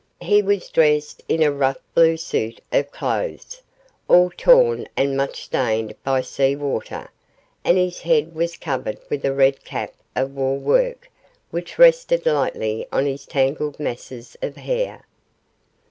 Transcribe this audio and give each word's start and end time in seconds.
He 0.21 0.41
was 0.41 0.67
dressed 0.69 1.21
in 1.29 1.43
a 1.43 1.51
rough 1.51 1.77
blue 1.93 2.17
suit 2.17 2.59
of 2.71 2.89
clothes, 2.91 3.61
all 4.07 4.31
torn 4.35 4.87
and 4.97 5.15
much 5.15 5.43
stained 5.43 5.93
by 6.03 6.21
sea 6.21 6.55
water, 6.55 7.11
and 7.63 7.77
his 7.77 8.01
head 8.01 8.33
was 8.33 8.57
covered 8.57 8.97
with 9.11 9.23
a 9.25 9.31
red 9.31 9.63
cap 9.63 9.93
of 10.15 10.35
wool 10.35 10.57
work 10.57 11.11
which 11.51 11.77
rested 11.77 12.25
lightly 12.25 12.87
on 12.91 13.05
his 13.05 13.27
tangled 13.27 13.79
masses 13.79 14.35
of 14.41 14.55
hair. 14.55 15.05